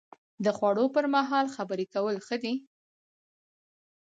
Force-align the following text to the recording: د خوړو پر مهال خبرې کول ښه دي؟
د 0.45 0.47
خوړو 0.57 0.85
پر 0.95 1.05
مهال 1.15 1.45
خبرې 1.55 1.85
کول 1.93 2.15
ښه 2.25 2.37
دي؟ 2.43 2.53